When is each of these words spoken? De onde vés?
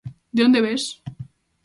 De 0.35 0.41
onde 0.47 0.61
vés? 0.67 0.83